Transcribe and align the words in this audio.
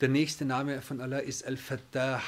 Der 0.00 0.08
nächste 0.08 0.46
Name 0.46 0.80
von 0.80 1.00
Allah 1.00 1.18
ist 1.18 1.44
Al-Fattah. 1.44 2.22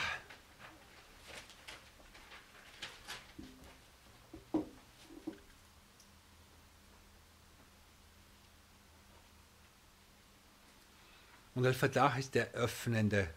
Und 11.54 11.66
Al-Fattah 11.66 12.16
ist 12.18 12.34
der 12.34 12.52
Öffnende. 12.52 13.29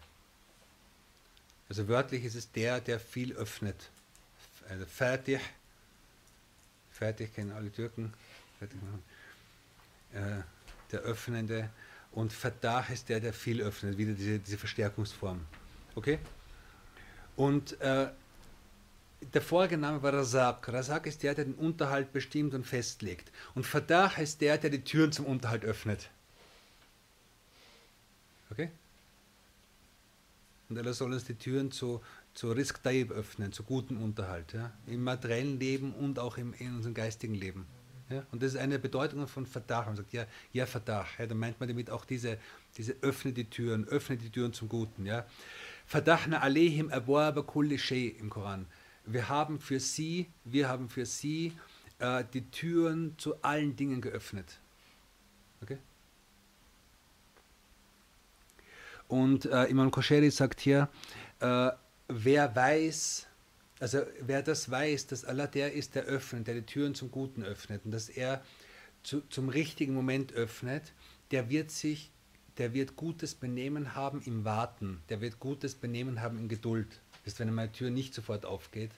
Also 1.68 1.88
wörtlich 1.88 2.24
ist 2.24 2.34
es 2.34 2.50
der, 2.52 2.80
der 2.80 3.00
viel 3.00 3.32
öffnet. 3.34 3.90
Also 4.68 4.86
Fatih, 4.86 5.40
Fatih 6.90 7.26
kennen 7.28 7.52
alle 7.52 7.72
Türken, 7.72 8.12
Fatih, 8.58 8.76
äh, 10.12 10.42
der 10.92 11.00
Öffnende. 11.00 11.70
Und 12.12 12.32
Fattah 12.32 12.86
ist 12.90 13.08
der, 13.08 13.20
der 13.20 13.32
viel 13.32 13.60
öffnet, 13.60 13.98
wieder 13.98 14.14
diese, 14.14 14.38
diese 14.38 14.56
Verstärkungsform. 14.56 15.44
Okay? 15.94 16.18
Und 17.36 17.78
äh, 17.80 18.08
der 19.34 19.42
vorige 19.42 19.76
Name 19.76 20.02
war 20.02 20.14
Razak. 20.14 20.68
Razak 20.68 21.06
ist 21.06 21.22
der, 21.22 21.34
der 21.34 21.44
den 21.44 21.54
Unterhalt 21.54 22.12
bestimmt 22.12 22.54
und 22.54 22.66
festlegt. 22.66 23.30
Und 23.54 23.66
Fattah 23.66 24.12
ist 24.18 24.40
der, 24.40 24.56
der 24.56 24.70
die 24.70 24.82
Türen 24.82 25.12
zum 25.12 25.26
Unterhalt 25.26 25.64
öffnet. 25.64 26.08
Okay? 28.50 28.70
Und 30.68 30.78
Allah 30.78 30.92
soll 30.92 31.12
uns 31.12 31.24
die 31.24 31.34
Türen 31.34 31.70
zu, 31.70 32.00
zu 32.34 32.50
Rizq 32.50 32.82
Taib 32.82 33.12
öffnen, 33.12 33.52
zu 33.52 33.62
gutem 33.62 34.02
Unterhalt. 34.02 34.52
Ja? 34.52 34.72
Im 34.86 35.04
materiellen 35.04 35.60
Leben 35.60 35.92
und 35.94 36.18
auch 36.18 36.38
im, 36.38 36.54
in 36.54 36.74
unserem 36.76 36.94
geistigen 36.94 37.34
Leben. 37.34 37.66
Ja? 38.10 38.24
Und 38.32 38.42
das 38.42 38.54
ist 38.54 38.58
eine 38.58 38.78
Bedeutung 38.78 39.26
von 39.28 39.46
Fatah. 39.46 39.84
Man 39.86 39.96
sagt, 39.96 40.12
ja, 40.12 40.26
ja 40.52 40.66
Fatah. 40.66 41.06
Ja, 41.18 41.26
da 41.26 41.34
meint 41.34 41.60
man 41.60 41.68
damit 41.68 41.90
auch 41.90 42.04
diese, 42.04 42.38
diese 42.76 42.96
öffne 43.02 43.32
die 43.32 43.48
Türen, 43.48 43.86
öffne 43.86 44.16
die 44.16 44.30
Türen 44.30 44.52
zum 44.52 44.68
Guten. 44.68 45.06
Ja? 45.06 45.26
Fatahna 45.86 46.40
alehim 46.40 46.90
abwaba 46.90 47.42
kulli 47.42 47.76
im 48.18 48.28
Koran. 48.28 48.66
Wir 49.04 49.28
haben 49.28 49.60
für 49.60 49.78
sie, 49.78 50.26
wir 50.44 50.68
haben 50.68 50.88
für 50.88 51.06
sie 51.06 51.52
äh, 52.00 52.24
die 52.32 52.50
Türen 52.50 53.16
zu 53.18 53.40
allen 53.42 53.76
Dingen 53.76 54.00
geöffnet. 54.00 54.58
Okay? 55.62 55.78
Und 59.08 59.46
äh, 59.46 59.64
Imam 59.64 59.90
Kosheri 59.90 60.30
sagt 60.30 60.60
hier, 60.60 60.88
äh, 61.40 61.70
wer 62.08 62.56
weiß, 62.56 63.26
also 63.80 64.00
wer 64.20 64.42
das 64.42 64.70
weiß, 64.70 65.06
dass 65.08 65.24
Allah 65.24 65.46
der 65.46 65.72
ist, 65.72 65.94
der 65.94 66.04
öffnet, 66.04 66.46
der 66.46 66.54
die 66.54 66.62
Türen 66.62 66.94
zum 66.94 67.10
Guten 67.10 67.42
öffnet 67.42 67.84
und 67.84 67.90
dass 67.90 68.08
er 68.08 68.42
zu, 69.02 69.20
zum 69.28 69.48
richtigen 69.48 69.94
Moment 69.94 70.32
öffnet, 70.32 70.92
der 71.30 71.50
wird 71.50 71.70
sich, 71.70 72.10
der 72.58 72.72
wird 72.72 72.96
gutes 72.96 73.34
Benehmen 73.34 73.94
haben 73.94 74.22
im 74.24 74.44
Warten, 74.44 75.02
der 75.08 75.20
wird 75.20 75.38
gutes 75.40 75.74
Benehmen 75.74 76.22
haben 76.22 76.38
in 76.38 76.48
Geduld. 76.48 76.88
Das 77.24 77.34
ist, 77.34 77.40
wenn 77.40 77.48
eine 77.56 77.70
Tür 77.70 77.90
nicht 77.90 78.14
sofort 78.14 78.46
aufgeht 78.46 78.92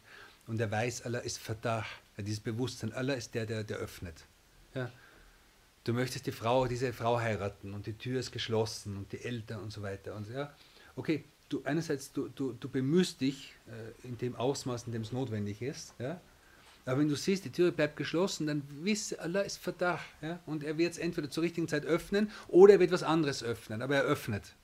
und 0.46 0.60
er 0.60 0.70
weiß, 0.70 1.02
Allah 1.02 1.18
ist 1.18 1.38
Verdacht, 1.38 1.90
ja, 2.16 2.22
dieses 2.22 2.40
Bewusstsein, 2.40 2.92
Allah 2.92 3.14
ist 3.14 3.34
der, 3.34 3.46
der, 3.46 3.64
der 3.64 3.78
öffnet. 3.78 4.24
Ja. 4.74 4.90
Du 5.84 5.92
möchtest 5.92 6.26
die 6.26 6.32
Frau, 6.32 6.66
diese 6.66 6.92
Frau 6.92 7.18
heiraten 7.18 7.72
und 7.72 7.86
die 7.86 7.94
Tür 7.94 8.20
ist 8.20 8.32
geschlossen 8.32 8.96
und 8.96 9.12
die 9.12 9.24
Eltern 9.24 9.60
und 9.60 9.72
so 9.72 9.82
weiter. 9.82 10.14
Und 10.14 10.28
ja, 10.30 10.52
okay, 10.96 11.24
du 11.48 11.62
einerseits, 11.64 12.12
du, 12.12 12.28
du, 12.28 12.52
du 12.52 12.68
bemühst 12.68 13.20
dich 13.20 13.54
äh, 13.66 14.06
in 14.06 14.18
dem 14.18 14.36
Ausmaß, 14.36 14.86
in 14.86 14.92
dem 14.92 15.02
es 15.02 15.12
notwendig 15.12 15.62
ist, 15.62 15.94
ja, 15.98 16.20
aber 16.88 17.00
wenn 17.00 17.08
du 17.10 17.16
siehst, 17.16 17.44
die 17.44 17.52
Tür 17.52 17.70
bleibt 17.70 17.98
geschlossen, 17.98 18.46
dann 18.46 18.62
wisse, 18.82 19.20
Allah 19.20 19.42
ist 19.42 19.58
Verdacht. 19.58 20.06
Ja, 20.22 20.40
und 20.46 20.64
er 20.64 20.78
wird 20.78 20.92
es 20.92 20.98
entweder 20.98 21.28
zur 21.28 21.42
richtigen 21.42 21.68
Zeit 21.68 21.84
öffnen 21.84 22.30
oder 22.48 22.74
er 22.74 22.80
wird 22.80 22.92
was 22.92 23.02
anderes 23.02 23.42
öffnen, 23.42 23.82
aber 23.82 23.96
er 23.96 24.04
öffnet. 24.04 24.54